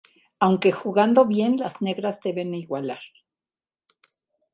[0.39, 3.01] Aunque jugando bien las negras deben igualar.